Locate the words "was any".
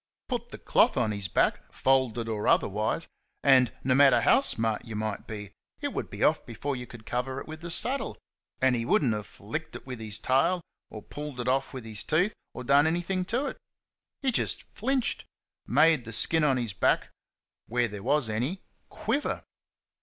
18.01-18.63